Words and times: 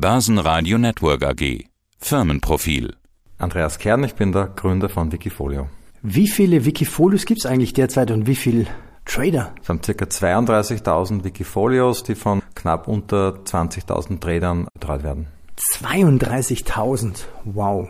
Börsenradio 0.00 0.78
Network 0.78 1.22
AG. 1.22 1.66
Firmenprofil. 1.98 2.96
Andreas 3.36 3.78
Kern, 3.78 4.02
ich 4.02 4.14
bin 4.14 4.32
der 4.32 4.46
Gründer 4.46 4.88
von 4.88 5.12
Wikifolio. 5.12 5.68
Wie 6.00 6.26
viele 6.26 6.64
Wikifolios 6.64 7.26
gibt 7.26 7.40
es 7.40 7.44
eigentlich 7.44 7.74
derzeit 7.74 8.10
und 8.10 8.26
wie 8.26 8.34
viele 8.34 8.66
Trader? 9.04 9.54
Es 9.60 9.68
haben 9.68 9.82
ca. 9.82 9.92
32.000 9.92 11.24
Wikifolios, 11.24 12.02
die 12.02 12.14
von 12.14 12.40
knapp 12.54 12.88
unter 12.88 13.42
20.000 13.44 14.20
Tradern 14.20 14.68
betreut 14.72 15.02
werden. 15.02 15.26
32.000, 15.82 17.24
wow. 17.44 17.86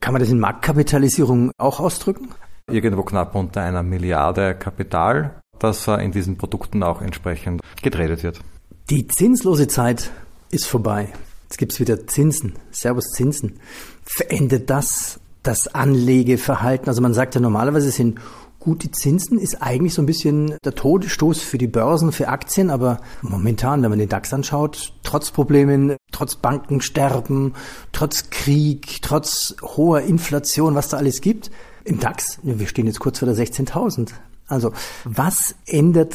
Kann 0.00 0.14
man 0.14 0.22
das 0.22 0.30
in 0.30 0.40
Marktkapitalisierung 0.40 1.52
auch 1.58 1.78
ausdrücken? 1.78 2.30
Irgendwo 2.70 3.02
knapp 3.02 3.34
unter 3.34 3.60
einer 3.60 3.82
Milliarde 3.82 4.54
Kapital, 4.54 5.42
das 5.58 5.86
in 5.88 6.10
diesen 6.10 6.38
Produkten 6.38 6.82
auch 6.82 7.02
entsprechend 7.02 7.60
getradet 7.82 8.22
wird. 8.22 8.40
Die 8.88 9.06
zinslose 9.08 9.68
Zeit 9.68 10.10
ist 10.50 10.66
vorbei. 10.66 11.12
Jetzt 11.50 11.58
gibt 11.58 11.72
es 11.72 11.80
wieder 11.80 12.06
Zinsen. 12.06 12.52
Servus 12.70 13.06
Zinsen. 13.10 13.58
Verändert 14.04 14.70
das 14.70 15.18
das 15.42 15.66
Anlegeverhalten? 15.66 16.88
Also 16.88 17.02
man 17.02 17.12
sagt 17.12 17.34
ja 17.34 17.40
normalerweise 17.40 17.90
sind 17.90 18.20
gute 18.60 18.90
Zinsen 18.92 19.38
ist 19.38 19.60
eigentlich 19.60 19.94
so 19.94 20.02
ein 20.02 20.06
bisschen 20.06 20.54
der 20.64 20.74
Todesstoß 20.74 21.40
für 21.40 21.58
die 21.58 21.66
Börsen, 21.66 22.12
für 22.12 22.28
Aktien, 22.28 22.70
aber 22.70 23.00
momentan, 23.22 23.82
wenn 23.82 23.90
man 23.90 23.98
den 23.98 24.10
DAX 24.10 24.32
anschaut, 24.32 24.92
trotz 25.02 25.30
Problemen, 25.30 25.96
trotz 26.12 26.36
Bankensterben, 26.36 27.54
trotz 27.90 28.28
Krieg, 28.28 29.00
trotz 29.00 29.56
hoher 29.62 30.02
Inflation, 30.02 30.74
was 30.74 30.90
da 30.90 30.98
alles 30.98 31.22
gibt, 31.22 31.50
im 31.84 31.98
DAX, 31.98 32.38
wir 32.42 32.66
stehen 32.68 32.86
jetzt 32.86 33.00
kurz 33.00 33.18
vor 33.18 33.26
der 33.26 33.36
16.000. 33.36 34.10
Also 34.46 34.72
was 35.04 35.54
ändert 35.66 36.14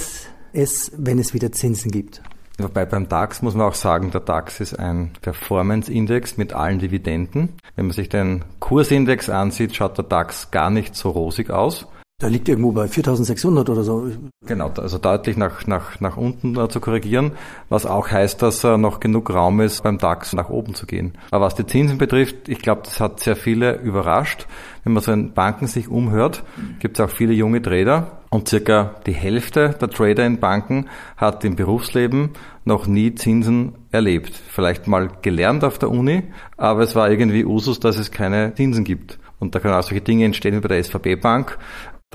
es, 0.54 0.92
wenn 0.96 1.18
es 1.18 1.34
wieder 1.34 1.52
Zinsen 1.52 1.90
gibt? 1.90 2.22
Wobei 2.58 2.86
beim 2.86 3.10
DAX 3.10 3.42
muss 3.42 3.54
man 3.54 3.68
auch 3.68 3.74
sagen, 3.74 4.12
der 4.12 4.22
DAX 4.22 4.62
ist 4.62 4.80
ein 4.80 5.12
Performance-Index 5.22 6.38
mit 6.38 6.54
allen 6.54 6.80
Dividenden. 6.80 7.54
Wenn 7.76 7.88
man 7.88 7.94
sich 7.94 8.08
den 8.08 8.46
Kursindex 8.60 9.30
ansieht, 9.30 9.76
schaut 9.76 9.98
der 9.98 10.06
DAX 10.06 10.52
gar 10.52 10.70
nicht 10.70 10.96
so 10.96 11.10
rosig 11.10 11.50
aus. 11.50 11.86
Da 12.18 12.28
liegt 12.28 12.48
irgendwo 12.48 12.72
bei 12.72 12.88
4600 12.88 13.70
oder 13.70 13.84
so. 13.84 14.10
Genau, 14.46 14.70
also 14.70 14.98
deutlich 14.98 15.36
nach, 15.36 15.68
nach, 15.68 16.00
nach 16.00 16.16
unten 16.16 16.58
zu 16.70 16.80
korrigieren, 16.80 17.34
was 17.68 17.86
auch 17.86 18.10
heißt, 18.10 18.42
dass 18.42 18.64
äh, 18.64 18.78
noch 18.78 19.02
genug 19.02 19.34
Raum 19.34 19.60
ist, 19.60 19.84
beim 19.84 19.98
DAX 19.98 20.32
nach 20.32 20.50
oben 20.50 20.76
zu 20.76 20.86
gehen. 20.86 21.18
Aber 21.32 21.46
was 21.46 21.56
die 21.56 21.66
Zinsen 21.66 21.98
betrifft, 21.98 22.48
ich 22.48 22.60
glaube, 22.60 22.84
das 22.86 23.02
hat 23.02 23.20
sehr 23.20 23.36
viele 23.36 23.82
überrascht. 23.82 24.48
Wenn 24.86 24.94
man 24.94 25.04
so 25.04 25.12
in 25.12 25.34
Banken 25.34 25.68
sich 25.68 25.90
umhört, 25.90 26.44
gibt 26.80 26.98
es 26.98 27.06
auch 27.06 27.10
viele 27.10 27.34
junge 27.34 27.62
Trader 27.62 28.20
und 28.30 28.48
circa 28.48 28.96
die 29.06 29.14
Hälfte 29.14 29.76
der 29.82 29.90
Trader 29.90 30.26
in 30.26 30.40
Banken 30.40 30.88
hat 31.18 31.44
im 31.44 31.58
Berufsleben 31.58 32.30
noch 32.64 32.88
nie 32.88 33.14
Zinsen 33.16 33.74
erlebt. 33.92 34.34
Vielleicht 34.34 34.88
mal 34.88 35.10
gelernt 35.22 35.66
auf 35.66 35.80
der 35.80 35.92
Uni, 35.92 36.24
aber 36.56 36.84
es 36.84 36.96
war 36.96 37.10
irgendwie 37.10 37.44
Usus, 37.44 37.82
dass 37.82 37.98
es 37.98 38.12
keine 38.12 38.54
Zinsen 38.56 38.86
gibt. 38.86 39.20
Und 39.40 39.54
da 39.54 39.60
können 39.60 39.74
auch 39.74 39.84
solche 39.84 40.02
Dinge 40.02 40.26
entstehen 40.26 40.56
wie 40.56 40.60
bei 40.62 40.70
der 40.70 40.84
SVB 40.84 41.22
Bank, 41.22 41.58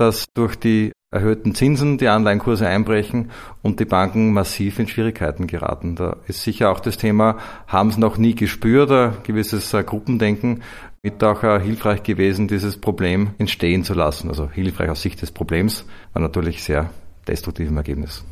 dass 0.01 0.25
durch 0.33 0.55
die 0.55 0.91
erhöhten 1.11 1.53
Zinsen 1.53 1.97
die 1.97 2.07
Anleihenkurse 2.07 2.67
einbrechen 2.67 3.29
und 3.61 3.79
die 3.79 3.85
Banken 3.85 4.33
massiv 4.33 4.79
in 4.79 4.87
Schwierigkeiten 4.87 5.45
geraten. 5.45 5.95
Da 5.95 6.17
ist 6.27 6.41
sicher 6.41 6.71
auch 6.71 6.79
das 6.79 6.97
Thema, 6.97 7.37
haben 7.67 7.89
es 7.89 7.97
noch 7.97 8.17
nie 8.17 8.33
gespürt, 8.33 8.91
ein 8.91 9.13
gewisses 9.23 9.73
äh, 9.73 9.83
Gruppendenken 9.83 10.63
mit 11.03 11.23
auch 11.23 11.43
äh, 11.43 11.59
hilfreich 11.59 12.01
gewesen, 12.03 12.47
dieses 12.47 12.77
Problem 12.77 13.31
entstehen 13.37 13.83
zu 13.83 13.93
lassen. 13.93 14.29
Also 14.29 14.49
hilfreich 14.49 14.89
aus 14.89 15.01
Sicht 15.01 15.21
des 15.21 15.31
Problems, 15.31 15.85
war 16.13 16.21
natürlich 16.21 16.63
sehr 16.63 16.89
destruktiv 17.27 17.69
im 17.69 17.77
Ergebnis. 17.77 18.23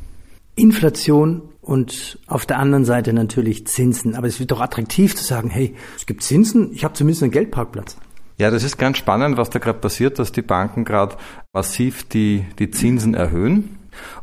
Inflation 0.56 1.42
und 1.62 2.18
auf 2.28 2.46
der 2.46 2.60
anderen 2.60 2.86
Seite 2.86 3.14
natürlich 3.14 3.68
Zinsen. 3.68 4.16
Aber 4.16 4.28
es 4.28 4.40
wird 4.40 4.52
doch 4.52 4.62
attraktiv 4.62 5.16
zu 5.16 5.24
sagen, 5.24 5.50
hey, 5.50 5.76
es 5.96 6.06
gibt 6.06 6.24
Zinsen, 6.24 6.72
ich 6.74 6.84
habe 6.84 6.94
zumindest 6.94 7.24
einen 7.24 7.32
Geldparkplatz. 7.32 7.98
Ja, 8.40 8.50
das 8.52 8.64
ist 8.64 8.78
ganz 8.78 8.98
spannend, 8.98 9.36
was 9.36 9.50
da 9.50 9.60
gerade 9.60 9.80
passiert, 9.80 10.18
dass 10.18 10.32
die 10.32 10.42
Banken 10.42 10.86
gerade 10.86 11.18
massiv 11.52 12.08
die, 12.08 12.46
die 12.58 12.72
Zinsen 12.72 13.14
erhöhen 13.14 13.78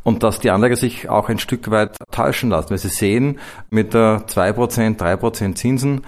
und 0.05 0.23
dass 0.23 0.41
die 0.41 0.51
Anleger 0.51 0.77
sich 0.77 1.11
auch 1.11 1.29
ein 1.29 1.39
Stück 1.39 1.71
weit 1.71 1.99
täuschen 2.13 2.49
lassen, 2.49 2.71
weil 2.71 2.79
sie 2.79 2.89
sehen, 2.89 3.39
mit 3.69 3.93
der 3.93 4.27
2%, 4.27 4.97
3% 4.97 5.55
Zinsen 5.55 6.01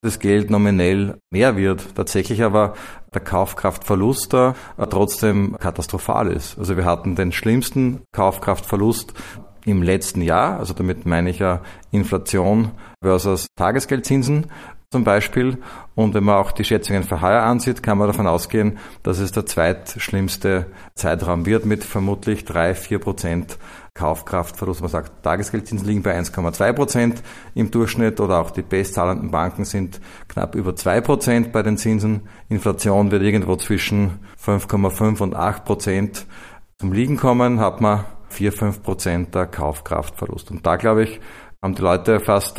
das 0.00 0.20
Geld 0.20 0.48
nominell 0.48 1.18
mehr 1.32 1.56
wird, 1.56 1.96
tatsächlich 1.96 2.44
aber 2.44 2.74
der 3.12 3.22
Kaufkraftverlust 3.22 4.32
da 4.32 4.54
trotzdem 4.88 5.56
katastrophal 5.58 6.30
ist. 6.30 6.56
Also 6.60 6.76
wir 6.76 6.84
hatten 6.84 7.16
den 7.16 7.32
schlimmsten 7.32 8.02
Kaufkraftverlust 8.12 9.12
im 9.64 9.82
letzten 9.82 10.22
Jahr, 10.22 10.60
also 10.60 10.72
damit 10.72 11.04
meine 11.06 11.30
ich 11.30 11.40
ja 11.40 11.62
Inflation 11.90 12.70
versus 13.02 13.48
Tagesgeldzinsen 13.56 14.46
zum 14.96 15.04
Beispiel. 15.04 15.58
Und 15.94 16.14
wenn 16.14 16.24
man 16.24 16.36
auch 16.36 16.52
die 16.52 16.64
Schätzungen 16.64 17.02
für 17.02 17.20
heuer 17.20 17.42
ansieht, 17.42 17.82
kann 17.82 17.98
man 17.98 18.06
davon 18.06 18.26
ausgehen, 18.26 18.78
dass 19.02 19.18
es 19.18 19.30
der 19.30 19.44
zweitschlimmste 19.44 20.68
Zeitraum 20.94 21.44
wird 21.44 21.66
mit 21.66 21.84
vermutlich 21.84 22.46
drei, 22.46 22.74
vier 22.74 22.98
Prozent 22.98 23.58
Kaufkraftverlust. 23.92 24.80
Man 24.80 24.88
sagt, 24.88 25.22
Tagesgeldzinsen 25.22 25.86
liegen 25.86 26.02
bei 26.02 26.18
1,2 26.18 26.72
Prozent 26.72 27.22
im 27.54 27.70
Durchschnitt 27.70 28.20
oder 28.20 28.38
auch 28.38 28.50
die 28.50 28.62
bestzahlenden 28.62 29.30
Banken 29.30 29.66
sind 29.66 30.00
knapp 30.28 30.54
über 30.54 30.74
zwei 30.74 31.02
Prozent 31.02 31.52
bei 31.52 31.62
den 31.62 31.76
Zinsen. 31.76 32.22
Inflation 32.48 33.10
wird 33.10 33.22
irgendwo 33.22 33.56
zwischen 33.56 34.20
5,5 34.42 35.20
und 35.20 35.34
8 35.34 35.66
Prozent 35.66 36.26
zum 36.78 36.94
Liegen 36.94 37.18
kommen, 37.18 37.60
hat 37.60 37.82
man 37.82 38.06
4, 38.30 38.50
5 38.50 38.82
Prozent 38.82 39.34
der 39.34 39.46
Kaufkraftverlust. 39.46 40.50
Und 40.50 40.64
da, 40.64 40.76
glaube 40.76 41.02
ich, 41.02 41.20
haben 41.62 41.74
die 41.74 41.82
Leute 41.82 42.18
fast 42.20 42.58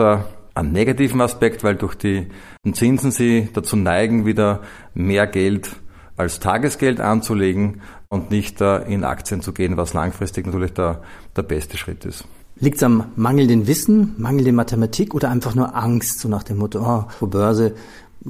einen 0.58 0.72
negativen 0.72 1.22
Aspekt, 1.22 1.64
weil 1.64 1.76
durch 1.76 1.96
die 1.96 2.28
Zinsen 2.74 3.12
sie 3.12 3.50
dazu 3.54 3.76
neigen, 3.76 4.26
wieder 4.26 4.62
mehr 4.94 5.28
Geld 5.28 5.70
als 6.16 6.40
Tagesgeld 6.40 7.00
anzulegen 7.00 7.82
und 8.10 8.32
nicht 8.32 8.60
in 8.62 9.04
Aktien 9.04 9.42
zu 9.42 9.54
gehen, 9.54 9.78
was 9.78 9.94
langfristig 9.94 10.46
natürlich 10.46 10.74
der, 10.74 11.02
der 11.36 11.44
beste 11.44 11.78
Schritt 11.78 12.06
ist. 12.06 12.26
Liegt 12.60 12.78
es 12.78 12.84
am 12.84 13.12
mangelnden 13.16 13.68
Wissen, 13.68 14.16
mangelnde 14.18 14.52
Mathematik 14.52 15.14
oder 15.14 15.30
einfach 15.30 15.54
nur 15.54 15.76
Angst, 15.76 16.20
so 16.20 16.28
nach 16.28 16.42
dem 16.42 16.58
Motto, 16.58 16.80
oh, 16.82 17.06
vor 17.12 17.30
Börse 17.30 17.76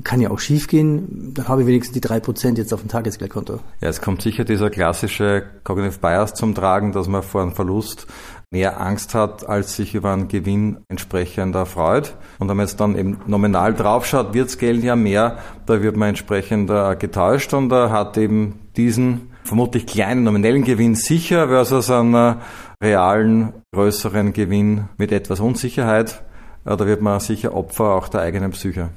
kann 0.03 0.21
ja 0.21 0.29
auch 0.29 0.39
schief 0.39 0.67
gehen, 0.67 1.33
dann 1.33 1.47
habe 1.47 1.61
ich 1.61 1.67
wenigstens 1.67 1.94
die 1.94 2.01
drei 2.01 2.19
Prozent 2.19 2.57
jetzt 2.57 2.73
auf 2.73 2.81
dem 2.81 2.89
Tagesgeldkonto. 2.89 3.59
Ja, 3.81 3.89
es 3.89 4.01
kommt 4.01 4.21
sicher 4.21 4.44
dieser 4.44 4.69
klassische 4.69 5.44
Cognitive 5.63 5.99
Bias 5.99 6.33
zum 6.33 6.53
Tragen, 6.53 6.91
dass 6.91 7.07
man 7.07 7.23
vor 7.23 7.41
einem 7.41 7.53
Verlust 7.53 8.05
mehr 8.49 8.79
Angst 8.79 9.13
hat, 9.13 9.47
als 9.47 9.75
sich 9.75 9.93
über 9.93 10.13
einen 10.13 10.29
Gewinn 10.29 10.77
entsprechend 10.87 11.55
erfreut. 11.55 12.15
Und 12.39 12.47
wenn 12.47 12.57
man 12.57 12.65
jetzt 12.65 12.79
dann 12.79 12.97
eben 12.97 13.19
nominal 13.27 13.73
draufschaut, 13.73 14.33
wird 14.33 14.47
das 14.47 14.57
Geld 14.57 14.83
ja 14.83 14.95
mehr, 14.95 15.37
da 15.65 15.81
wird 15.81 15.97
man 15.97 16.09
entsprechend 16.09 16.69
getäuscht 16.99 17.53
und 17.53 17.71
hat 17.71 18.17
eben 18.17 18.59
diesen 18.77 19.31
vermutlich 19.43 19.85
kleinen 19.85 20.23
nominellen 20.23 20.63
Gewinn 20.63 20.95
sicher 20.95 21.47
versus 21.47 21.89
einen 21.89 22.37
realen, 22.81 23.53
größeren 23.73 24.33
Gewinn 24.33 24.85
mit 24.97 25.11
etwas 25.11 25.39
Unsicherheit. 25.39 26.23
Da 26.63 26.85
wird 26.85 27.01
man 27.01 27.19
sicher 27.19 27.53
Opfer 27.53 27.95
auch 27.95 28.07
der 28.07 28.21
eigenen 28.21 28.51
Psyche. 28.51 28.89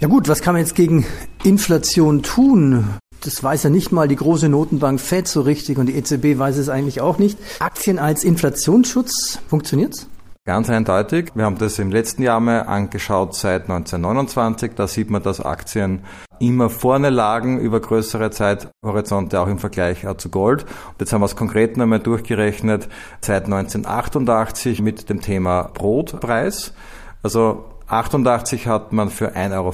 Ja 0.00 0.08
gut, 0.08 0.28
was 0.28 0.42
kann 0.42 0.54
man 0.54 0.60
jetzt 0.60 0.74
gegen 0.74 1.06
Inflation 1.44 2.22
tun? 2.22 2.84
Das 3.24 3.42
weiß 3.42 3.62
ja 3.62 3.70
nicht 3.70 3.90
mal 3.90 4.06
die 4.06 4.16
große 4.16 4.50
Notenbank 4.50 5.00
Fed 5.00 5.26
so 5.26 5.40
richtig 5.40 5.78
und 5.78 5.86
die 5.86 5.96
EZB 5.96 6.38
weiß 6.38 6.58
es 6.58 6.68
eigentlich 6.68 7.00
auch 7.00 7.18
nicht. 7.18 7.38
Aktien 7.58 7.98
als 7.98 8.22
Inflationsschutz, 8.22 9.38
funktioniert's? 9.48 10.08
Ganz 10.46 10.68
eindeutig. 10.68 11.30
Wir 11.34 11.46
haben 11.46 11.56
das 11.56 11.78
im 11.78 11.90
letzten 11.90 12.22
Jahr 12.22 12.38
mal 12.38 12.60
angeschaut 12.60 13.34
seit 13.34 13.62
1929. 13.62 14.72
Da 14.76 14.86
sieht 14.86 15.08
man, 15.08 15.22
dass 15.22 15.40
Aktien 15.40 16.02
immer 16.38 16.68
vorne 16.68 17.08
lagen 17.08 17.58
über 17.58 17.80
größere 17.80 18.30
Zeithorizonte, 18.30 19.40
auch 19.40 19.48
im 19.48 19.58
Vergleich 19.58 20.04
zu 20.18 20.28
Gold. 20.28 20.64
Und 20.64 21.00
jetzt 21.00 21.14
haben 21.14 21.22
wir 21.22 21.26
es 21.26 21.36
konkret 21.36 21.78
nochmal 21.78 22.00
durchgerechnet 22.00 22.90
seit 23.22 23.46
1988 23.46 24.82
mit 24.82 25.08
dem 25.08 25.22
Thema 25.22 25.70
Brotpreis. 25.72 26.74
Also 27.22 27.64
88 27.86 28.66
hat 28.66 28.92
man 28.92 29.08
für 29.08 29.34
1,50 29.34 29.54
Euro 29.54 29.72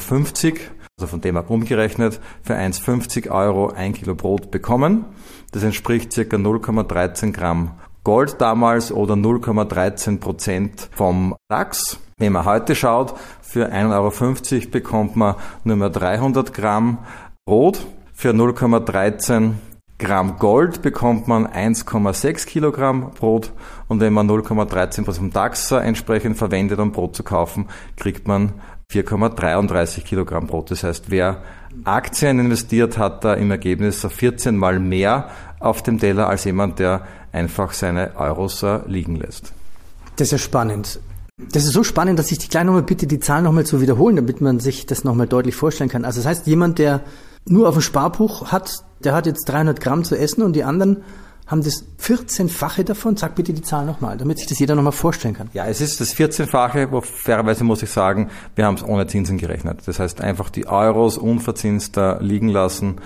also 1.00 1.06
von 1.06 1.22
dem 1.22 1.38
ab 1.38 1.48
umgerechnet, 1.48 2.20
für 2.42 2.54
1,50 2.54 3.30
Euro 3.30 3.70
ein 3.70 3.94
Kilo 3.94 4.14
Brot 4.14 4.50
bekommen. 4.50 5.06
Das 5.50 5.62
entspricht 5.62 6.12
circa 6.12 6.36
0,13 6.36 7.32
Gramm 7.32 7.72
Gold 8.04 8.38
damals 8.38 8.92
oder 8.92 9.14
0,13 9.14 10.20
Prozent 10.20 10.88
vom 10.92 11.34
DAX. 11.48 11.98
Wenn 12.18 12.34
man 12.34 12.44
heute 12.44 12.74
schaut, 12.74 13.14
für 13.40 13.72
1,50 13.72 14.54
Euro 14.54 14.70
bekommt 14.70 15.16
man 15.16 15.36
nur 15.64 15.76
mehr 15.76 15.88
300 15.88 16.52
Gramm 16.52 16.98
Brot. 17.46 17.86
Für 18.12 18.32
0,13 18.32 19.52
Gramm 19.98 20.38
Gold 20.38 20.82
bekommt 20.82 21.28
man 21.28 21.46
1,6 21.46 22.46
Kilogramm 22.46 23.10
Brot 23.12 23.52
und 23.88 24.00
wenn 24.00 24.12
man 24.12 24.30
0,13 24.30 25.04
Prozent 25.04 25.18
vom 25.18 25.30
DAX 25.30 25.70
entsprechend 25.72 26.38
verwendet, 26.38 26.78
um 26.78 26.92
Brot 26.92 27.16
zu 27.16 27.22
kaufen, 27.22 27.68
kriegt 27.96 28.26
man 28.26 28.52
4,33 28.90 30.02
Kilogramm 30.02 30.46
Brot. 30.46 30.70
Das 30.70 30.82
heißt, 30.82 31.10
wer 31.10 31.42
Aktien 31.84 32.38
investiert, 32.38 32.98
hat 32.98 33.24
da 33.24 33.34
im 33.34 33.50
Ergebnis 33.50 34.04
14 34.06 34.56
mal 34.56 34.80
mehr 34.80 35.30
auf 35.60 35.82
dem 35.82 35.98
Teller 35.98 36.28
als 36.28 36.44
jemand, 36.44 36.78
der 36.78 37.06
einfach 37.32 37.72
seine 37.72 38.16
Euros 38.16 38.64
liegen 38.86 39.16
lässt. 39.16 39.52
Das 40.16 40.28
ist 40.28 40.32
ja 40.32 40.38
spannend. 40.38 41.00
Das 41.52 41.64
ist 41.64 41.72
so 41.72 41.84
spannend, 41.84 42.18
dass 42.18 42.30
ich 42.30 42.38
dich 42.38 42.50
gleich 42.50 42.64
nochmal 42.64 42.82
bitte, 42.82 43.06
die 43.06 43.20
Zahlen 43.20 43.44
nochmal 43.44 43.64
zu 43.64 43.80
wiederholen, 43.80 44.16
damit 44.16 44.40
man 44.40 44.60
sich 44.60 44.86
das 44.86 45.04
nochmal 45.04 45.26
deutlich 45.26 45.54
vorstellen 45.54 45.88
kann. 45.88 46.04
Also 46.04 46.20
das 46.20 46.26
heißt, 46.26 46.46
jemand, 46.46 46.78
der 46.78 47.00
nur 47.46 47.68
auf 47.68 47.74
dem 47.74 47.82
Sparbuch 47.82 48.52
hat, 48.52 48.84
der 49.02 49.14
hat 49.14 49.26
jetzt 49.26 49.48
300 49.48 49.80
Gramm 49.80 50.04
zu 50.04 50.18
essen 50.18 50.42
und 50.42 50.54
die 50.54 50.64
anderen 50.64 51.02
haben 51.50 51.62
das 51.62 51.84
14-fache 52.00 52.84
davon. 52.84 53.16
Sag 53.16 53.34
bitte 53.34 53.52
die 53.52 53.62
Zahl 53.62 53.84
nochmal, 53.84 54.16
damit 54.16 54.38
sich 54.38 54.46
das 54.46 54.58
jeder 54.60 54.76
nochmal 54.76 54.92
vorstellen 54.92 55.34
kann. 55.34 55.50
Ja, 55.52 55.66
es 55.66 55.80
ist 55.80 56.00
das 56.00 56.14
14-fache, 56.14 56.92
wo 56.92 57.00
fairerweise 57.00 57.64
muss 57.64 57.82
ich 57.82 57.90
sagen, 57.90 58.30
wir 58.54 58.66
haben 58.66 58.76
es 58.76 58.84
ohne 58.84 59.06
Zinsen 59.08 59.36
gerechnet. 59.36 59.82
Das 59.86 59.98
heißt, 59.98 60.20
einfach 60.20 60.50
die 60.50 60.68
Euros 60.68 61.18
unverzinst 61.18 61.96
da 61.96 62.18
liegen 62.20 62.48
lassen, 62.48 63.00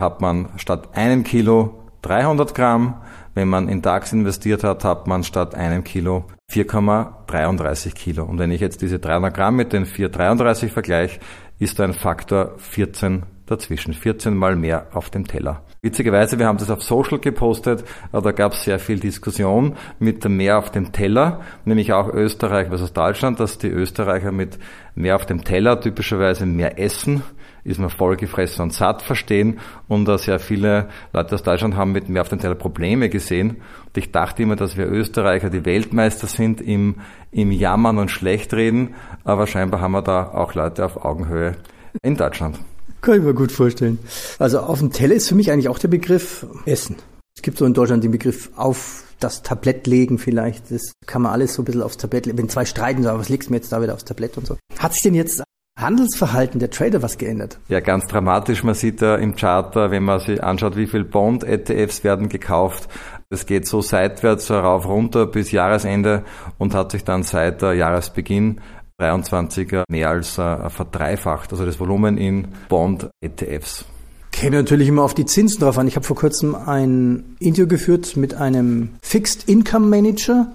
hat 0.00 0.22
man 0.22 0.48
statt 0.56 0.94
einem 0.94 1.24
Kilo 1.24 1.74
300 2.02 2.54
Gramm. 2.54 3.02
Wenn 3.34 3.48
man 3.48 3.68
in 3.68 3.82
DAX 3.82 4.12
investiert 4.12 4.64
hat, 4.64 4.82
hat 4.82 5.06
man 5.06 5.22
statt 5.22 5.54
einem 5.54 5.84
Kilo 5.84 6.24
4,33 6.50 7.94
Kilo. 7.94 8.24
Und 8.24 8.38
wenn 8.38 8.50
ich 8.50 8.60
jetzt 8.60 8.82
diese 8.82 8.98
300 8.98 9.32
Gramm 9.32 9.56
mit 9.56 9.72
den 9.72 9.86
4,33 9.86 10.68
vergleiche, 10.68 11.20
ist 11.58 11.78
ein 11.80 11.92
Faktor 11.92 12.54
14 12.56 13.24
dazwischen. 13.46 13.92
14 13.92 14.34
mal 14.34 14.56
mehr 14.56 14.86
auf 14.92 15.10
dem 15.10 15.26
Teller. 15.26 15.62
Witzigerweise, 15.82 16.38
wir 16.38 16.46
haben 16.46 16.58
das 16.58 16.68
auf 16.68 16.82
Social 16.82 17.18
gepostet, 17.18 17.84
da 18.12 18.32
gab 18.32 18.52
es 18.52 18.64
sehr 18.64 18.78
viel 18.78 18.98
Diskussion 19.00 19.76
mit 19.98 20.22
mehr 20.28 20.58
auf 20.58 20.70
dem 20.70 20.92
Teller, 20.92 21.40
nämlich 21.64 21.94
auch 21.94 22.12
Österreich 22.12 22.68
versus 22.68 22.92
Deutschland, 22.92 23.40
dass 23.40 23.56
die 23.56 23.68
Österreicher 23.68 24.30
mit 24.30 24.58
mehr 24.94 25.16
auf 25.16 25.24
dem 25.24 25.42
Teller 25.42 25.80
typischerweise 25.80 26.44
mehr 26.44 26.78
essen, 26.78 27.22
ist 27.64 27.80
man 27.80 27.88
vollgefressen 27.88 28.62
und 28.62 28.74
satt 28.74 29.00
verstehen 29.00 29.58
und 29.88 30.04
da 30.04 30.18
sehr 30.18 30.38
viele 30.38 30.90
Leute 31.14 31.34
aus 31.34 31.42
Deutschland 31.42 31.76
haben 31.76 31.92
mit 31.92 32.10
mehr 32.10 32.22
auf 32.22 32.28
dem 32.28 32.40
Teller 32.40 32.56
Probleme 32.56 33.08
gesehen. 33.08 33.56
Und 33.86 33.96
ich 33.96 34.12
dachte 34.12 34.42
immer, 34.42 34.56
dass 34.56 34.76
wir 34.76 34.86
Österreicher 34.86 35.48
die 35.48 35.64
Weltmeister 35.64 36.26
sind 36.26 36.60
im, 36.60 36.96
im 37.30 37.52
Jammern 37.52 37.96
und 37.96 38.10
Schlechtreden, 38.10 38.94
aber 39.24 39.46
scheinbar 39.46 39.80
haben 39.80 39.92
wir 39.92 40.02
da 40.02 40.30
auch 40.30 40.52
Leute 40.52 40.84
auf 40.84 41.04
Augenhöhe 41.04 41.56
in 42.02 42.16
Deutschland. 42.16 42.58
Kann 43.00 43.14
ich 43.14 43.22
mir 43.22 43.34
gut 43.34 43.52
vorstellen. 43.52 43.98
Also 44.38 44.60
auf 44.60 44.78
dem 44.80 44.92
Teller 44.92 45.14
ist 45.14 45.28
für 45.28 45.34
mich 45.34 45.50
eigentlich 45.50 45.68
auch 45.68 45.78
der 45.78 45.88
Begriff 45.88 46.46
Essen. 46.66 46.96
Es 47.36 47.42
gibt 47.42 47.56
so 47.58 47.64
in 47.64 47.72
Deutschland 47.72 48.04
den 48.04 48.10
Begriff 48.10 48.50
auf 48.56 49.04
das 49.20 49.42
Tablett 49.42 49.86
legen 49.86 50.18
vielleicht. 50.18 50.70
Das 50.70 50.92
kann 51.06 51.22
man 51.22 51.32
alles 51.32 51.54
so 51.54 51.62
ein 51.62 51.64
bisschen 51.64 51.82
aufs 51.82 51.96
Tablett 51.96 52.26
legen. 52.26 52.38
Wenn 52.38 52.48
zwei 52.48 52.64
streiten, 52.64 53.02
so, 53.02 53.10
was 53.10 53.28
legst 53.28 53.48
du 53.48 53.52
mir 53.52 53.58
jetzt 53.58 53.72
da 53.72 53.80
wieder 53.82 53.94
aufs 53.94 54.04
Tablett 54.04 54.36
und 54.36 54.46
so. 54.46 54.56
Hat 54.78 54.92
sich 54.92 55.02
denn 55.02 55.14
jetzt 55.14 55.42
Handelsverhalten 55.78 56.60
der 56.60 56.70
Trader 56.70 57.02
was 57.02 57.16
geändert? 57.16 57.58
Ja, 57.68 57.80
ganz 57.80 58.06
dramatisch. 58.06 58.62
Man 58.64 58.74
sieht 58.74 59.00
da 59.00 59.16
im 59.16 59.36
Charter, 59.36 59.90
wenn 59.90 60.02
man 60.02 60.20
sich 60.20 60.42
anschaut, 60.42 60.76
wie 60.76 60.86
viel 60.86 61.04
Bond-ETFs 61.04 62.04
werden 62.04 62.28
gekauft. 62.28 62.88
Es 63.30 63.46
geht 63.46 63.66
so 63.66 63.80
seitwärts 63.80 64.50
rauf 64.50 64.86
runter 64.86 65.26
bis 65.26 65.52
Jahresende 65.52 66.24
und 66.58 66.74
hat 66.74 66.90
sich 66.90 67.04
dann 67.04 67.22
seit 67.22 67.62
Jahresbeginn 67.62 68.60
23er 69.00 69.84
mehr 69.88 70.10
als 70.10 70.38
äh, 70.38 70.70
verdreifacht, 70.70 71.52
also 71.52 71.64
das 71.64 71.80
Volumen 71.80 72.18
in 72.18 72.48
Bond-ETFs. 72.68 73.84
Käme 74.32 74.56
natürlich 74.56 74.88
immer 74.88 75.02
auf 75.02 75.14
die 75.14 75.26
Zinsen 75.26 75.60
drauf 75.60 75.76
an. 75.78 75.88
Ich 75.88 75.96
habe 75.96 76.06
vor 76.06 76.16
kurzem 76.16 76.54
ein 76.54 77.36
Interview 77.40 77.66
geführt 77.66 78.16
mit 78.16 78.34
einem 78.34 78.90
Fixed 79.02 79.48
Income 79.48 79.86
Manager. 79.86 80.52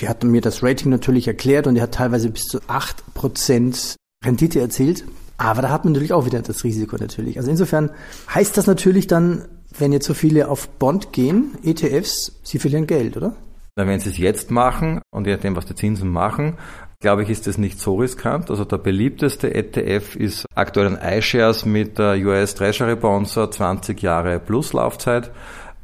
Die 0.00 0.08
hat 0.08 0.24
mir 0.24 0.40
das 0.40 0.62
Rating 0.62 0.90
natürlich 0.90 1.28
erklärt 1.28 1.66
und 1.66 1.76
die 1.76 1.82
hat 1.82 1.92
teilweise 1.94 2.30
bis 2.30 2.44
zu 2.44 2.58
8% 2.58 3.94
Rendite 4.24 4.60
erzielt. 4.60 5.04
Aber 5.36 5.62
da 5.62 5.70
hat 5.70 5.84
man 5.84 5.92
natürlich 5.92 6.12
auch 6.12 6.26
wieder 6.26 6.42
das 6.42 6.64
Risiko 6.64 6.96
natürlich. 6.96 7.38
Also 7.38 7.50
insofern 7.50 7.90
heißt 8.32 8.56
das 8.56 8.66
natürlich 8.66 9.06
dann, 9.06 9.46
wenn 9.78 9.92
jetzt 9.92 10.06
so 10.06 10.14
viele 10.14 10.48
auf 10.48 10.68
Bond 10.68 11.12
gehen, 11.12 11.56
ETFs, 11.64 12.40
sie 12.42 12.58
verlieren 12.58 12.86
Geld, 12.86 13.16
oder? 13.16 13.34
Na, 13.76 13.86
wenn 13.86 14.00
sie 14.00 14.10
es 14.10 14.18
jetzt 14.18 14.50
machen 14.50 15.00
und 15.10 15.26
je 15.26 15.34
nachdem, 15.34 15.56
was 15.56 15.64
die 15.64 15.74
Zinsen 15.74 16.10
machen, 16.10 16.58
glaube 17.02 17.24
ich, 17.24 17.28
ist 17.28 17.46
das 17.46 17.58
nicht 17.58 17.78
so 17.78 17.96
riskant. 17.96 18.50
Also 18.50 18.64
der 18.64 18.78
beliebteste 18.78 19.54
ETF 19.54 20.16
ist 20.16 20.46
aktuell 20.54 20.96
ein 20.96 21.18
iShares 21.18 21.66
mit 21.66 21.98
der 21.98 22.16
US 22.24 22.54
Treasury 22.54 22.96
Bonds 22.96 23.34
20 23.34 24.00
Jahre 24.00 24.38
plus 24.38 24.72
Laufzeit. 24.72 25.30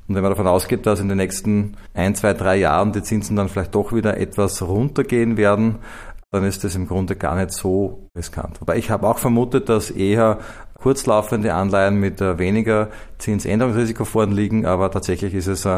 Und 0.08 0.14
wenn 0.14 0.22
man 0.22 0.32
davon 0.32 0.46
ausgeht, 0.46 0.86
dass 0.86 1.00
in 1.00 1.08
den 1.08 1.18
nächsten 1.18 1.76
ein, 1.92 2.14
zwei, 2.14 2.32
drei 2.32 2.56
Jahren 2.56 2.92
die 2.92 3.02
Zinsen 3.02 3.36
dann 3.36 3.50
vielleicht 3.50 3.74
doch 3.74 3.92
wieder 3.92 4.16
etwas 4.16 4.62
runtergehen 4.62 5.36
werden, 5.36 5.80
dann 6.30 6.44
ist 6.44 6.64
das 6.64 6.74
im 6.74 6.86
Grunde 6.86 7.16
gar 7.16 7.36
nicht 7.36 7.52
so 7.52 8.08
riskant. 8.16 8.60
Wobei 8.60 8.76
ich 8.76 8.90
habe 8.90 9.06
auch 9.06 9.18
vermutet, 9.18 9.68
dass 9.68 9.90
eher 9.90 10.38
kurzlaufende 10.74 11.52
Anleihen 11.52 11.96
mit 11.96 12.20
weniger 12.20 12.88
Zinsänderungsrisiko 13.18 14.04
vorliegen, 14.04 14.64
aber 14.64 14.90
tatsächlich 14.90 15.34
ist 15.34 15.48
es 15.48 15.68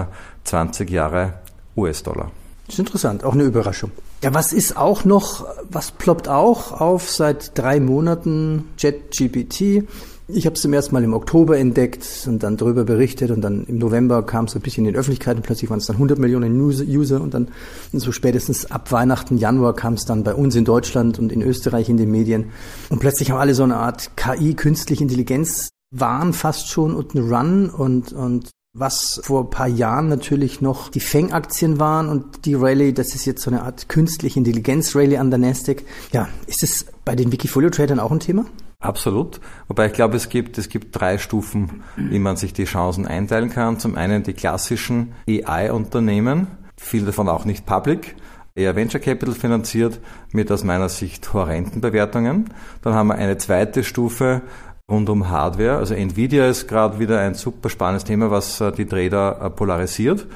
20 0.44 0.90
Jahre 0.90 1.34
US-Dollar. 1.76 2.30
Das 2.66 2.74
ist 2.74 2.80
interessant, 2.80 3.24
auch 3.24 3.32
eine 3.34 3.44
Überraschung. 3.44 3.90
Ja, 4.22 4.34
was 4.34 4.52
ist 4.52 4.76
auch 4.76 5.06
noch, 5.06 5.46
was 5.70 5.92
ploppt 5.92 6.28
auch 6.28 6.78
auf 6.78 7.10
seit 7.10 7.56
drei 7.56 7.80
Monaten? 7.80 8.68
JetGPT? 8.76 9.88
Ich 10.28 10.44
habe 10.44 10.56
es 10.56 10.60
zum 10.60 10.74
ersten 10.74 10.94
Mal 10.94 11.02
im 11.02 11.14
Oktober 11.14 11.56
entdeckt 11.56 12.04
und 12.26 12.42
dann 12.42 12.58
darüber 12.58 12.84
berichtet 12.84 13.30
und 13.30 13.40
dann 13.40 13.64
im 13.64 13.78
November 13.78 14.22
kam 14.22 14.44
es 14.44 14.54
ein 14.54 14.60
bisschen 14.60 14.84
in 14.84 14.92
die 14.92 14.98
Öffentlichkeit 14.98 15.36
und 15.36 15.42
plötzlich 15.42 15.70
waren 15.70 15.78
es 15.78 15.86
dann 15.86 15.96
100 15.96 16.18
Millionen 16.18 16.60
User 16.60 17.20
und 17.20 17.32
dann 17.32 17.48
so 17.94 18.12
spätestens 18.12 18.70
ab 18.70 18.92
Weihnachten, 18.92 19.38
Januar 19.38 19.74
kam 19.74 19.94
es 19.94 20.04
dann 20.04 20.22
bei 20.22 20.34
uns 20.34 20.54
in 20.54 20.66
Deutschland 20.66 21.18
und 21.18 21.32
in 21.32 21.40
Österreich 21.40 21.88
in 21.88 21.96
den 21.96 22.10
Medien. 22.10 22.50
Und 22.90 22.98
plötzlich 22.98 23.30
haben 23.30 23.40
alle 23.40 23.54
so 23.54 23.62
eine 23.62 23.76
Art 23.76 24.16
KI, 24.16 24.52
künstliche 24.52 25.02
Intelligenz 25.02 25.70
waren 25.90 26.34
fast 26.34 26.68
schon 26.68 26.94
und 26.94 27.14
ein 27.14 27.32
Run 27.32 27.70
und, 27.70 28.12
und 28.12 28.50
was 28.72 29.20
vor 29.24 29.44
ein 29.44 29.50
paar 29.50 29.66
Jahren 29.66 30.08
natürlich 30.08 30.60
noch 30.60 30.88
die 30.90 31.00
Fang-Aktien 31.00 31.80
waren 31.80 32.08
und 32.08 32.44
die 32.44 32.54
Rallye, 32.54 32.92
das 32.92 33.14
ist 33.14 33.24
jetzt 33.24 33.42
so 33.42 33.50
eine 33.50 33.62
Art 33.62 33.88
künstliche 33.88 34.38
Intelligenz-Rallye 34.38 35.18
an 35.18 35.30
der 35.30 35.38
Nasdaq. 35.40 35.82
Ja, 36.12 36.28
ist 36.46 36.62
es 36.62 36.86
bei 37.04 37.16
den 37.16 37.32
Wikifolio-Tradern 37.32 37.98
auch 37.98 38.12
ein 38.12 38.20
Thema? 38.20 38.44
Absolut. 38.78 39.40
Wobei 39.68 39.86
ich 39.86 39.92
glaube, 39.92 40.16
es 40.16 40.28
gibt, 40.28 40.56
es 40.56 40.68
gibt 40.68 40.98
drei 40.98 41.18
Stufen, 41.18 41.82
wie 41.96 42.18
man 42.18 42.36
sich 42.36 42.52
die 42.52 42.64
Chancen 42.64 43.06
einteilen 43.06 43.50
kann. 43.50 43.78
Zum 43.78 43.96
einen 43.96 44.22
die 44.22 44.32
klassischen 44.32 45.12
AI-Unternehmen, 45.28 46.46
viel 46.76 47.04
davon 47.04 47.28
auch 47.28 47.44
nicht 47.44 47.66
public, 47.66 48.14
eher 48.54 48.76
Venture 48.76 49.00
Capital 49.00 49.34
finanziert, 49.34 50.00
mit 50.32 50.50
aus 50.50 50.64
meiner 50.64 50.88
Sicht 50.88 51.32
horrenden 51.34 51.80
Bewertungen. 51.80 52.50
Dann 52.82 52.94
haben 52.94 53.08
wir 53.08 53.16
eine 53.16 53.36
zweite 53.36 53.84
Stufe, 53.84 54.42
rund 54.90 55.08
um 55.08 55.28
Hardware. 55.28 55.76
Also 55.76 55.94
Nvidia 55.94 56.46
ist 56.48 56.66
gerade 56.68 56.98
wieder 56.98 57.20
ein 57.20 57.34
super 57.34 57.70
spannendes 57.70 58.04
Thema, 58.04 58.30
was 58.30 58.60
äh, 58.60 58.72
die 58.72 58.86
Trader 58.86 59.40
äh, 59.40 59.50
polarisiert, 59.50 60.26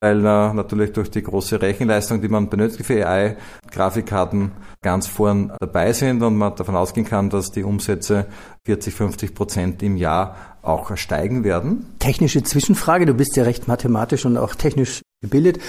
weil 0.00 0.20
äh, 0.20 0.52
natürlich 0.52 0.92
durch 0.92 1.10
die 1.10 1.22
große 1.22 1.60
Rechenleistung, 1.60 2.20
die 2.20 2.28
man 2.28 2.48
benötigt 2.48 2.86
für 2.86 3.06
AI, 3.06 3.36
Grafikkarten 3.70 4.52
ganz 4.82 5.06
vorn 5.06 5.52
dabei 5.58 5.92
sind 5.92 6.22
und 6.22 6.36
man 6.36 6.54
davon 6.54 6.76
ausgehen 6.76 7.06
kann, 7.06 7.28
dass 7.30 7.50
die 7.50 7.64
Umsätze 7.64 8.26
40, 8.64 8.94
50 8.94 9.34
Prozent 9.34 9.82
im 9.82 9.96
Jahr 9.96 10.36
auch 10.62 10.96
steigen 10.96 11.44
werden. 11.44 11.86
Technische 11.98 12.42
Zwischenfrage, 12.42 13.06
du 13.06 13.14
bist 13.14 13.36
ja 13.36 13.44
recht 13.44 13.68
mathematisch 13.68 14.24
und 14.24 14.36
auch 14.36 14.54
technisch 14.54 15.02
gebildet. 15.22 15.60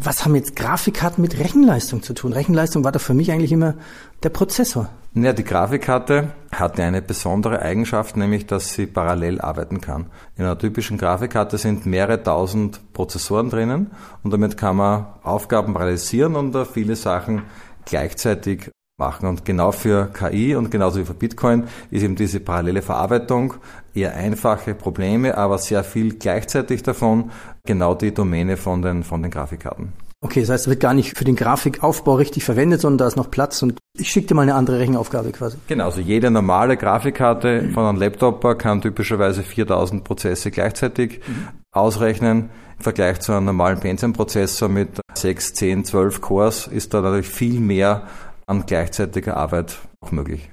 Was 0.00 0.24
haben 0.24 0.34
jetzt 0.36 0.56
Grafikkarten 0.56 1.22
mit 1.22 1.38
Rechenleistung 1.38 2.02
zu 2.02 2.14
tun? 2.14 2.32
Rechenleistung 2.32 2.84
war 2.84 2.92
doch 2.92 3.00
für 3.00 3.14
mich 3.14 3.32
eigentlich 3.32 3.52
immer 3.52 3.74
der 4.22 4.28
Prozessor. 4.28 4.88
Ja, 5.14 5.32
die 5.32 5.44
Grafikkarte 5.44 6.32
hat 6.50 6.78
eine 6.80 7.00
besondere 7.00 7.62
Eigenschaft, 7.62 8.16
nämlich 8.16 8.46
dass 8.46 8.74
sie 8.74 8.86
parallel 8.86 9.40
arbeiten 9.40 9.80
kann. 9.80 10.06
In 10.36 10.44
einer 10.44 10.58
typischen 10.58 10.98
Grafikkarte 10.98 11.56
sind 11.56 11.86
mehrere 11.86 12.22
tausend 12.22 12.92
Prozessoren 12.92 13.48
drinnen 13.48 13.92
und 14.22 14.32
damit 14.32 14.56
kann 14.56 14.76
man 14.76 15.06
Aufgaben 15.22 15.72
parallelisieren 15.72 16.34
und 16.36 16.56
viele 16.66 16.96
Sachen 16.96 17.42
gleichzeitig 17.84 18.70
machen. 18.96 19.26
Und 19.26 19.44
genau 19.44 19.72
für 19.72 20.10
KI 20.12 20.54
und 20.54 20.70
genauso 20.70 21.00
wie 21.00 21.04
für 21.04 21.14
Bitcoin 21.14 21.64
ist 21.90 22.02
eben 22.02 22.16
diese 22.16 22.40
parallele 22.40 22.82
Verarbeitung 22.82 23.54
eher 23.94 24.14
einfache 24.14 24.74
Probleme, 24.74 25.36
aber 25.36 25.58
sehr 25.58 25.84
viel 25.84 26.14
gleichzeitig 26.14 26.82
davon 26.82 27.30
genau 27.66 27.94
die 27.94 28.14
Domäne 28.14 28.56
von 28.56 28.82
den, 28.82 29.02
von 29.02 29.22
den 29.22 29.30
Grafikkarten. 29.30 29.92
Okay, 30.24 30.40
das 30.40 30.48
heißt, 30.48 30.64
es 30.64 30.70
wird 30.70 30.80
gar 30.80 30.94
nicht 30.94 31.18
für 31.18 31.24
den 31.24 31.36
Grafikaufbau 31.36 32.14
richtig 32.14 32.44
verwendet, 32.44 32.80
sondern 32.80 32.98
da 32.98 33.06
ist 33.08 33.16
noch 33.16 33.30
Platz 33.30 33.62
und 33.62 33.78
ich 33.98 34.08
schicke 34.08 34.28
dir 34.28 34.34
mal 34.34 34.42
eine 34.42 34.54
andere 34.54 34.78
Rechenaufgabe 34.78 35.32
quasi. 35.32 35.58
Genau, 35.66 35.84
also 35.84 36.00
jede 36.00 36.30
normale 36.30 36.78
Grafikkarte 36.78 37.68
von 37.74 37.84
einem 37.84 37.98
Laptop 37.98 38.58
kann 38.58 38.80
typischerweise 38.80 39.42
4000 39.42 40.02
Prozesse 40.02 40.50
gleichzeitig 40.50 41.20
mhm. 41.26 41.48
ausrechnen. 41.72 42.48
Im 42.78 42.82
Vergleich 42.82 43.20
zu 43.20 43.32
einem 43.32 43.44
normalen 43.44 43.78
Pentium-Prozessor 43.78 44.70
mit 44.70 44.98
6, 45.12 45.52
10, 45.52 45.84
12 45.84 46.20
Cores 46.22 46.66
ist 46.68 46.94
da 46.94 47.02
natürlich 47.02 47.28
viel 47.28 47.60
mehr 47.60 48.04
an 48.46 48.66
gleichzeitiger 48.66 49.36
Arbeit 49.36 49.78
auch 50.00 50.12
möglich. 50.12 50.50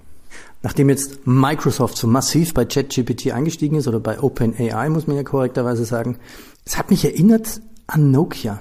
Nachdem 0.63 0.89
jetzt 0.89 1.25
Microsoft 1.25 1.97
so 1.97 2.07
massiv 2.07 2.53
bei 2.53 2.65
ChatGPT 2.65 3.31
eingestiegen 3.31 3.77
ist 3.77 3.87
oder 3.87 3.99
bei 3.99 4.19
OpenAI, 4.19 4.89
muss 4.89 5.07
man 5.07 5.15
ja 5.15 5.23
korrekterweise 5.23 5.85
sagen, 5.85 6.17
es 6.65 6.77
hat 6.77 6.91
mich 6.91 7.03
erinnert 7.03 7.61
an 7.87 8.11
Nokia 8.11 8.59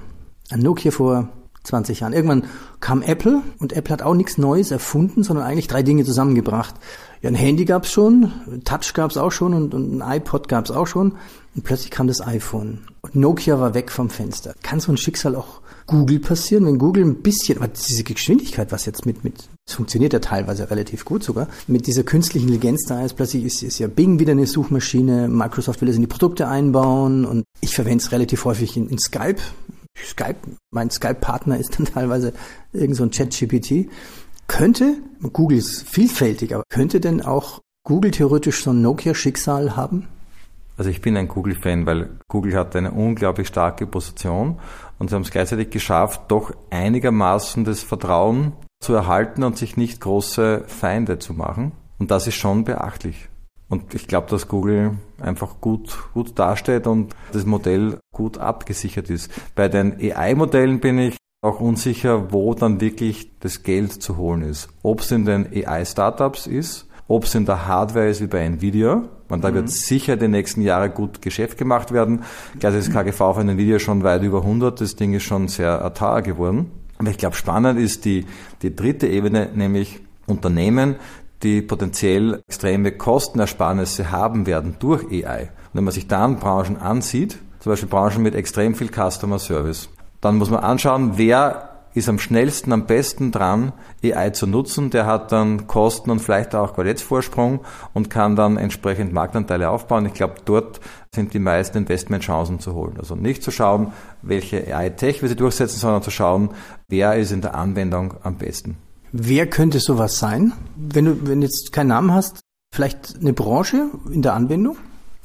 an 0.51 0.59
Nokia 0.59 0.91
vor 0.91 1.29
20 1.63 1.99
Jahren. 1.99 2.13
Irgendwann 2.13 2.45
kam 2.79 3.01
Apple 3.01 3.41
und 3.59 3.73
Apple 3.73 3.93
hat 3.93 4.01
auch 4.01 4.15
nichts 4.15 4.37
Neues 4.37 4.71
erfunden, 4.71 5.23
sondern 5.23 5.45
eigentlich 5.45 5.67
drei 5.67 5.83
Dinge 5.83 6.03
zusammengebracht. 6.03 6.75
Ja, 7.21 7.29
ein 7.29 7.35
Handy 7.35 7.65
gab's 7.65 7.91
schon, 7.91 8.31
Touch 8.65 8.93
gab's 8.93 9.17
auch 9.17 9.31
schon 9.31 9.53
und, 9.53 9.73
und 9.73 10.01
ein 10.01 10.17
iPod 10.17 10.47
gab's 10.47 10.71
auch 10.71 10.87
schon. 10.87 11.13
Und 11.53 11.63
plötzlich 11.63 11.91
kam 11.91 12.07
das 12.07 12.25
iPhone. 12.25 12.87
Und 13.01 13.15
Nokia 13.15 13.59
war 13.59 13.73
weg 13.73 13.91
vom 13.91 14.09
Fenster. 14.09 14.55
Kann 14.63 14.79
so 14.79 14.91
ein 14.91 14.97
Schicksal 14.97 15.35
auch 15.35 15.60
Google 15.87 16.19
passieren, 16.19 16.65
wenn 16.65 16.77
Google 16.77 17.03
ein 17.03 17.21
bisschen, 17.21 17.57
aber 17.57 17.67
diese 17.67 18.03
Geschwindigkeit, 18.03 18.71
was 18.71 18.85
jetzt 18.85 19.05
mit, 19.05 19.23
mit, 19.23 19.49
es 19.67 19.73
funktioniert 19.73 20.13
ja 20.13 20.19
teilweise 20.19 20.69
relativ 20.69 21.05
gut 21.05 21.23
sogar, 21.23 21.47
mit 21.67 21.87
dieser 21.87 22.03
künstlichen 22.03 22.47
Intelligenz 22.47 22.85
da 22.87 23.03
ist, 23.03 23.15
plötzlich 23.15 23.43
ist, 23.43 23.63
ist 23.63 23.79
ja 23.79 23.87
Bing 23.87 24.19
wieder 24.19 24.31
eine 24.31 24.47
Suchmaschine, 24.47 25.27
Microsoft 25.27 25.81
will 25.81 25.89
es 25.89 25.95
in 25.95 26.01
die 26.01 26.07
Produkte 26.07 26.47
einbauen 26.47 27.25
und 27.25 27.43
ich 27.61 27.75
verwende 27.75 28.03
es 28.03 28.11
relativ 28.11 28.45
häufig 28.45 28.77
in, 28.77 28.89
in 28.89 28.99
Skype. 28.99 29.41
Skype, 29.97 30.37
mein 30.71 30.89
Skype-Partner 30.89 31.57
ist 31.57 31.77
dann 31.77 31.85
teilweise 31.93 32.33
irgend 32.73 32.95
so 32.95 33.03
ein 33.03 33.11
Chat-GPT. 33.11 33.89
Könnte, 34.47 34.97
Google 35.33 35.57
ist 35.57 35.87
vielfältig, 35.87 36.53
aber 36.53 36.63
könnte 36.69 36.99
denn 36.99 37.21
auch 37.21 37.61
Google 37.83 38.11
theoretisch 38.11 38.63
so 38.63 38.71
ein 38.71 38.81
Nokia-Schicksal 38.81 39.75
haben? 39.75 40.07
Also 40.77 40.89
ich 40.89 41.01
bin 41.01 41.15
ein 41.17 41.27
Google-Fan, 41.27 41.85
weil 41.85 42.09
Google 42.27 42.55
hat 42.55 42.75
eine 42.75 42.91
unglaublich 42.91 43.47
starke 43.47 43.85
Position 43.85 44.59
und 45.01 45.09
sie 45.09 45.15
haben 45.15 45.23
es 45.23 45.31
gleichzeitig 45.31 45.71
geschafft, 45.71 46.21
doch 46.27 46.51
einigermaßen 46.69 47.65
das 47.65 47.81
Vertrauen 47.81 48.53
zu 48.83 48.93
erhalten 48.93 49.41
und 49.41 49.57
sich 49.57 49.75
nicht 49.75 49.99
große 49.99 50.65
Feinde 50.67 51.17
zu 51.17 51.33
machen. 51.33 51.71
Und 51.97 52.11
das 52.11 52.27
ist 52.27 52.35
schon 52.35 52.65
beachtlich. 52.65 53.27
Und 53.67 53.95
ich 53.95 54.07
glaube, 54.07 54.29
dass 54.29 54.47
Google 54.47 54.99
einfach 55.19 55.59
gut, 55.59 55.97
gut 56.13 56.37
dasteht 56.37 56.85
und 56.85 57.15
das 57.31 57.47
Modell 57.47 57.97
gut 58.13 58.37
abgesichert 58.37 59.09
ist. 59.09 59.31
Bei 59.55 59.69
den 59.69 59.95
AI-Modellen 59.99 60.79
bin 60.79 60.99
ich 60.99 61.17
auch 61.41 61.59
unsicher, 61.59 62.31
wo 62.31 62.53
dann 62.53 62.79
wirklich 62.79 63.39
das 63.39 63.63
Geld 63.63 64.03
zu 64.03 64.17
holen 64.17 64.43
ist. 64.43 64.69
Ob 64.83 64.99
es 64.99 65.09
in 65.09 65.25
den 65.25 65.47
AI-Startups 65.51 66.45
ist, 66.45 66.87
ob 67.07 67.23
es 67.23 67.33
in 67.33 67.47
der 67.47 67.65
Hardware 67.65 68.07
ist 68.07 68.21
wie 68.21 68.27
bei 68.27 68.41
Nvidia. 68.41 69.09
Und 69.31 69.43
da 69.43 69.49
mhm. 69.49 69.55
wird 69.55 69.69
sicher 69.69 70.17
die 70.17 70.27
nächsten 70.27 70.61
Jahre 70.61 70.89
gut 70.89 71.21
Geschäft 71.21 71.57
gemacht 71.57 71.91
werden. 71.91 72.23
Ist 72.61 72.91
KGV 72.91 73.17
von 73.17 73.47
Nvidia 73.47 73.79
schon 73.79 74.03
weit 74.03 74.23
über 74.23 74.39
100. 74.39 74.81
Das 74.81 74.95
Ding 74.95 75.13
ist 75.13 75.23
schon 75.23 75.47
sehr 75.47 75.93
teuer 75.93 76.21
geworden. 76.21 76.71
Aber 76.97 77.09
ich 77.09 77.17
glaube, 77.17 77.35
spannend 77.35 77.79
ist 77.79 78.05
die, 78.05 78.25
die 78.61 78.75
dritte 78.75 79.07
Ebene, 79.07 79.49
nämlich 79.55 80.01
Unternehmen, 80.27 80.97
die 81.43 81.61
potenziell 81.61 82.43
extreme 82.47 82.91
Kostenersparnisse 82.91 84.11
haben 84.11 84.45
werden 84.45 84.75
durch 84.79 85.05
AI. 85.05 85.43
Und 85.43 85.49
wenn 85.73 85.83
man 85.85 85.93
sich 85.93 86.07
dann 86.07 86.37
Branchen 86.37 86.77
ansieht, 86.77 87.37
zum 87.59 87.71
Beispiel 87.71 87.89
Branchen 87.89 88.21
mit 88.21 88.35
extrem 88.35 88.75
viel 88.75 88.89
Customer 88.89 89.39
Service, 89.39 89.89
dann 90.19 90.37
muss 90.37 90.49
man 90.49 90.59
anschauen, 90.59 91.13
wer 91.15 91.70
ist 91.93 92.09
am 92.09 92.19
schnellsten, 92.19 92.71
am 92.71 92.85
besten 92.85 93.31
dran, 93.31 93.73
AI 94.03 94.29
zu 94.31 94.47
nutzen. 94.47 94.89
Der 94.89 95.05
hat 95.05 95.31
dann 95.31 95.67
Kosten 95.67 96.09
und 96.09 96.19
vielleicht 96.19 96.55
auch 96.55 96.73
Qualitätsvorsprung 96.73 97.61
und 97.93 98.09
kann 98.09 98.35
dann 98.35 98.57
entsprechend 98.57 99.13
Marktanteile 99.13 99.69
aufbauen. 99.69 100.05
Ich 100.05 100.13
glaube, 100.13 100.35
dort 100.45 100.79
sind 101.13 101.33
die 101.33 101.39
meisten 101.39 101.77
Investmentchancen 101.79 102.59
zu 102.59 102.73
holen. 102.73 102.95
Also 102.97 103.15
nicht 103.15 103.43
zu 103.43 103.51
schauen, 103.51 103.91
welche 104.21 104.75
AI-Tech 104.75 105.21
wir 105.21 105.29
sie 105.29 105.35
durchsetzen, 105.35 105.79
sondern 105.79 106.03
zu 106.03 106.11
schauen, 106.11 106.51
wer 106.87 107.15
ist 107.15 107.31
in 107.31 107.41
der 107.41 107.55
Anwendung 107.55 108.15
am 108.23 108.37
besten. 108.37 108.77
Wer 109.11 109.47
könnte 109.47 109.79
sowas 109.79 110.19
sein? 110.19 110.53
Wenn 110.75 111.05
du, 111.05 111.27
wenn 111.27 111.41
du 111.41 111.47
jetzt 111.47 111.73
keinen 111.73 111.87
Namen 111.87 112.13
hast, 112.13 112.39
vielleicht 112.73 113.17
eine 113.19 113.33
Branche 113.33 113.89
in 114.11 114.21
der 114.21 114.33
Anwendung? 114.33 114.77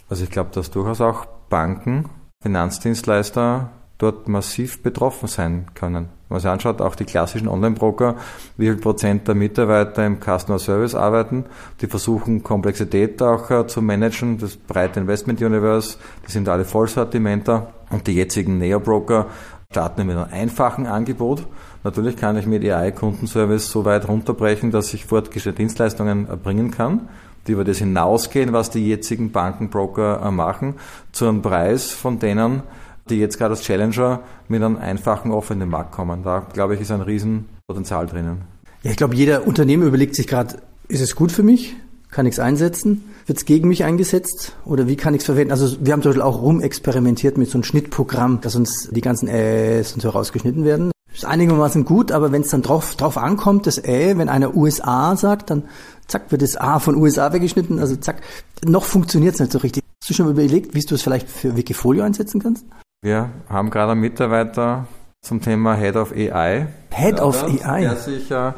Also 0.08 0.24
ich 0.24 0.30
glaube, 0.30 0.50
dass 0.52 0.70
durchaus 0.70 1.00
auch 1.00 1.26
Banken, 1.48 2.08
Finanzdienstleister 2.42 3.70
dort 3.98 4.28
massiv 4.28 4.82
betroffen 4.82 5.28
sein 5.28 5.66
können. 5.74 6.08
Wenn 6.28 6.34
man 6.34 6.40
sich 6.40 6.50
anschaut, 6.50 6.80
auch 6.80 6.96
die 6.96 7.04
klassischen 7.04 7.46
Online-Broker, 7.46 8.16
wie 8.56 8.66
viel 8.66 8.76
Prozent 8.76 9.28
der 9.28 9.36
Mitarbeiter 9.36 10.04
im 10.04 10.18
Customer 10.18 10.58
Service 10.58 10.96
arbeiten, 10.96 11.44
die 11.80 11.86
versuchen 11.86 12.42
Komplexität 12.42 13.22
auch 13.22 13.48
äh, 13.50 13.66
zu 13.68 13.80
managen, 13.80 14.38
das 14.38 14.56
breite 14.56 14.98
Investment 14.98 15.40
Universe, 15.40 15.98
die 16.26 16.32
sind 16.32 16.48
alle 16.48 16.64
Vollsortimenter 16.64 17.72
und 17.90 18.08
die 18.08 18.14
jetzigen 18.14 18.58
Neo-Broker 18.58 19.26
starten 19.70 20.06
mit 20.06 20.16
einem 20.16 20.32
einfachen 20.32 20.86
Angebot. 20.86 21.46
Natürlich 21.84 22.16
kann 22.16 22.36
ich 22.36 22.46
mit 22.46 22.64
AI 22.64 22.90
Kundenservice 22.90 23.70
so 23.70 23.84
weit 23.84 24.08
runterbrechen, 24.08 24.72
dass 24.72 24.92
ich 24.94 25.06
fortgeschrittene 25.06 25.58
Dienstleistungen 25.58 26.28
erbringen 26.28 26.72
kann, 26.72 27.08
die 27.46 27.52
über 27.52 27.62
das 27.62 27.78
hinausgehen, 27.78 28.52
was 28.52 28.70
die 28.70 28.88
jetzigen 28.88 29.30
Bankenbroker 29.30 30.22
äh, 30.24 30.30
machen, 30.32 30.74
zu 31.12 31.28
einem 31.28 31.42
Preis 31.42 31.90
von 31.92 32.18
denen, 32.18 32.62
die 33.08 33.18
jetzt 33.18 33.38
gerade 33.38 33.54
als 33.54 33.62
Challenger 33.62 34.20
mit 34.48 34.62
einem 34.62 34.76
einfachen 34.76 35.30
offenen 35.30 35.68
Markt 35.68 35.92
kommen. 35.92 36.22
Da, 36.22 36.40
glaube 36.52 36.74
ich, 36.74 36.80
ist 36.80 36.90
ein 36.90 37.00
Riesenpotenzial 37.00 38.06
drinnen. 38.06 38.42
Ja, 38.82 38.90
ich 38.90 38.96
glaube, 38.96 39.14
jeder 39.14 39.46
Unternehmer 39.46 39.86
überlegt 39.86 40.14
sich 40.14 40.26
gerade, 40.26 40.56
ist 40.88 41.00
es 41.00 41.16
gut 41.16 41.32
für 41.32 41.42
mich? 41.42 41.76
Kann 42.10 42.26
ich 42.26 42.34
es 42.34 42.38
einsetzen? 42.38 43.04
Wird 43.26 43.38
es 43.38 43.44
gegen 43.44 43.68
mich 43.68 43.84
eingesetzt? 43.84 44.56
Oder 44.64 44.86
wie 44.86 44.96
kann 44.96 45.14
ich 45.14 45.20
es 45.20 45.26
verwenden? 45.26 45.50
Also 45.50 45.76
wir 45.84 45.92
haben 45.92 46.02
zum 46.02 46.10
Beispiel 46.10 46.22
auch 46.22 46.40
rumexperimentiert 46.40 47.36
mit 47.36 47.50
so 47.50 47.58
einem 47.58 47.64
Schnittprogramm, 47.64 48.40
dass 48.40 48.54
uns 48.54 48.88
die 48.90 49.00
ganzen 49.00 49.28
Äs 49.28 49.92
und 49.92 50.00
so 50.00 50.10
rausgeschnitten 50.10 50.64
werden. 50.64 50.92
Ist 51.12 51.24
einigermaßen 51.24 51.84
gut, 51.84 52.12
aber 52.12 52.30
wenn 52.30 52.42
es 52.42 52.50
dann 52.50 52.62
drauf, 52.62 52.94
drauf 52.94 53.16
ankommt, 53.16 53.66
das 53.66 53.82
Ä, 53.82 54.18
wenn 54.18 54.28
einer 54.28 54.54
USA 54.54 55.16
sagt, 55.16 55.50
dann 55.50 55.64
zack, 56.06 56.30
wird 56.30 56.42
das 56.42 56.56
A 56.56 56.78
von 56.78 56.94
USA 56.94 57.32
weggeschnitten. 57.32 57.78
Also 57.78 57.96
zack, 57.96 58.20
noch 58.64 58.84
funktioniert 58.84 59.34
es 59.34 59.40
nicht 59.40 59.52
so 59.52 59.58
richtig. 59.58 59.82
Hast 60.02 60.10
du 60.10 60.14
schon 60.14 60.30
überlegt, 60.30 60.74
wie 60.74 60.80
du 60.80 60.94
es 60.94 61.02
vielleicht 61.02 61.28
für 61.28 61.56
Wikifolio 61.56 62.04
einsetzen 62.04 62.40
kannst? 62.40 62.64
Wir 63.02 63.30
haben 63.48 63.70
gerade 63.70 63.92
einen 63.92 64.00
Mitarbeiter 64.00 64.86
zum 65.20 65.40
Thema 65.40 65.74
Head 65.74 65.96
of 65.96 66.12
AI. 66.12 66.68
Head 66.92 67.20
of 67.20 67.44
AI? 67.44 67.80
Der 67.82 67.96
sich 67.96 68.30
äh, 68.30 68.52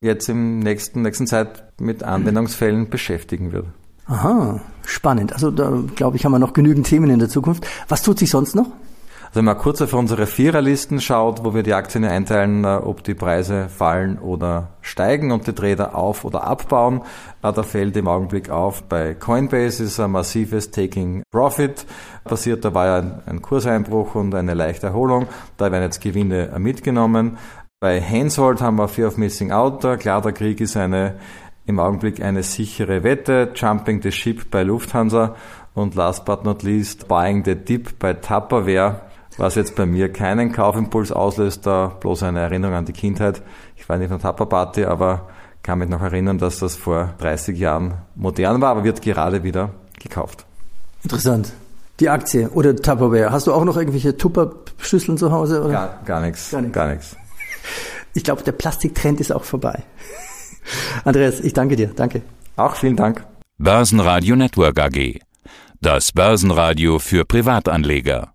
jetzt 0.00 0.28
im 0.28 0.60
nächsten, 0.60 1.02
nächsten 1.02 1.26
Zeit 1.26 1.64
mit 1.80 2.02
Anwendungsfällen 2.02 2.88
beschäftigen 2.88 3.52
wird. 3.52 3.66
Aha, 4.06 4.60
spannend. 4.84 5.32
Also 5.32 5.50
da 5.50 5.82
glaube 5.94 6.16
ich, 6.16 6.24
haben 6.24 6.32
wir 6.32 6.38
noch 6.38 6.52
genügend 6.52 6.86
Themen 6.86 7.10
in 7.10 7.18
der 7.18 7.28
Zukunft. 7.28 7.66
Was 7.88 8.02
tut 8.02 8.18
sich 8.18 8.30
sonst 8.30 8.54
noch? 8.54 8.66
Also 9.30 9.38
wenn 9.38 9.44
man 9.44 9.58
kurz 9.58 9.80
auf 9.80 9.94
unsere 9.94 10.26
Viererlisten 10.26 11.00
schaut, 11.00 11.44
wo 11.44 11.54
wir 11.54 11.62
die 11.62 11.74
Aktien 11.74 12.04
einteilen, 12.04 12.64
äh, 12.64 12.80
ob 12.82 13.04
die 13.04 13.14
Preise 13.14 13.68
fallen 13.68 14.18
oder 14.18 14.70
steigen 14.80 15.30
und 15.30 15.46
die 15.46 15.52
Trader 15.52 15.94
auf- 15.94 16.24
oder 16.24 16.42
abbauen, 16.42 17.02
äh, 17.42 17.52
da 17.52 17.62
fällt 17.62 17.96
im 17.96 18.08
Augenblick 18.08 18.50
auf, 18.50 18.82
bei 18.82 19.14
Coinbase 19.14 19.84
ist 19.84 20.00
ein 20.00 20.10
massives 20.10 20.72
Taking 20.72 21.22
Profit 21.30 21.86
passiert, 22.24 22.64
da 22.64 22.74
war 22.74 22.86
ja 22.86 22.98
ein, 22.98 23.22
ein 23.26 23.42
Kurseinbruch 23.42 24.14
und 24.14 24.34
eine 24.34 24.54
leichte 24.54 24.88
Erholung, 24.88 25.26
da 25.56 25.70
werden 25.70 25.84
jetzt 25.84 26.00
Gewinne 26.00 26.50
mitgenommen. 26.58 27.38
Bei 27.80 28.00
Hensoldt 28.00 28.60
haben 28.60 28.76
wir 28.76 28.88
Fear 28.88 29.08
of 29.08 29.16
Missing 29.16 29.52
Out, 29.52 30.00
klar, 30.00 30.20
der 30.22 30.32
Krieg 30.32 30.60
ist 30.60 30.76
eine 30.76 31.14
im 31.66 31.78
Augenblick 31.78 32.22
eine 32.22 32.42
sichere 32.42 33.04
Wette, 33.04 33.52
Jumping 33.54 34.02
the 34.02 34.10
Ship 34.10 34.50
bei 34.50 34.62
Lufthansa 34.62 35.36
und 35.74 35.94
last 35.94 36.24
but 36.24 36.44
not 36.44 36.62
least 36.62 37.06
Buying 37.06 37.44
the 37.44 37.54
Dip 37.54 37.98
bei 37.98 38.14
Tupperware 38.14 39.02
was 39.40 39.54
jetzt 39.54 39.74
bei 39.74 39.86
mir 39.86 40.12
keinen 40.12 40.52
Kaufimpuls 40.52 41.12
auslöst, 41.12 41.66
da 41.66 41.86
bloß 41.86 42.24
eine 42.24 42.40
Erinnerung 42.40 42.76
an 42.76 42.84
die 42.84 42.92
Kindheit. 42.92 43.42
Ich 43.76 43.88
war 43.88 43.96
nicht 43.96 44.10
nur 44.10 44.18
Tapperparty, 44.18 44.84
aber 44.84 45.28
kann 45.62 45.78
mich 45.78 45.88
noch 45.88 46.02
erinnern, 46.02 46.38
dass 46.38 46.58
das 46.58 46.76
vor 46.76 47.14
30 47.18 47.58
Jahren 47.58 47.94
modern 48.14 48.60
war, 48.60 48.70
aber 48.70 48.84
wird 48.84 49.02
gerade 49.02 49.42
wieder 49.42 49.70
gekauft. 49.98 50.44
Interessant. 51.02 51.52
Die 52.00 52.08
Aktie 52.08 52.48
oder 52.50 52.74
Tupperware. 52.74 53.30
Hast 53.30 53.46
du 53.46 53.52
auch 53.52 53.64
noch 53.64 53.76
irgendwelche 53.76 54.16
Tupperschüsseln 54.16 55.18
zu 55.18 55.30
Hause? 55.30 55.62
Oder? 55.62 55.72
Gar, 55.72 56.02
gar 56.04 56.20
nichts. 56.20 56.50
Gar 56.50 56.62
nichts. 56.62 56.74
Gar 56.74 56.88
nichts. 56.88 57.16
Ich 58.14 58.24
glaube, 58.24 58.42
der 58.42 58.52
Plastiktrend 58.52 59.20
ist 59.20 59.32
auch 59.32 59.44
vorbei. 59.44 59.82
Andreas, 61.04 61.40
ich 61.40 61.52
danke 61.52 61.76
dir. 61.76 61.88
Danke. 61.94 62.22
Auch 62.56 62.74
vielen 62.74 62.96
Dank. 62.96 63.24
Börsenradio 63.58 64.34
Network 64.34 64.80
AG. 64.80 65.20
Das 65.82 66.12
Börsenradio 66.12 66.98
für 66.98 67.24
Privatanleger. 67.24 68.32